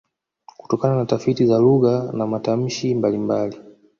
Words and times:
Kutokana 0.59 0.95
na 0.95 1.05
tafiti 1.05 1.45
za 1.45 1.57
lugha 1.59 2.11
na 2.13 2.27
matamshi 2.27 2.95
mbalimbali 2.95 3.57